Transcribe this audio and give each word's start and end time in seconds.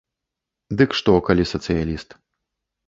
Дык 0.79 0.97
што, 1.01 1.11
калі 1.29 1.43
сацыяліст. 1.53 2.21